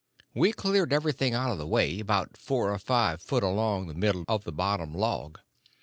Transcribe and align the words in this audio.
We 0.33 0.51
cleared 0.51 0.91
everything 0.93 1.35
out 1.35 1.51
of 1.51 1.59
the 1.59 1.67
way, 1.67 1.99
about 1.99 2.35
four 2.35 2.73
or 2.73 2.79
five 2.79 3.21
foot 3.21 3.43
along 3.43 3.85
the 3.85 3.93
middle 3.93 4.25
of 4.27 4.45
the 4.45 4.51
bottom 4.51 4.95
log. 4.95 5.39